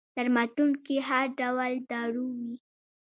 [0.15, 2.53] درملتون کي هر ډول دارو وي